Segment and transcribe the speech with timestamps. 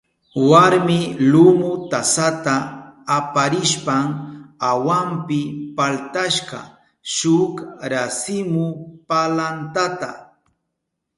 [0.49, 0.99] Warmi
[1.31, 2.55] lumu tasata
[3.17, 4.07] aparishpan
[4.71, 5.39] awanpi
[5.77, 6.59] paltashka
[7.13, 7.53] shuk
[7.91, 8.65] rasimu
[9.07, 10.09] palantata.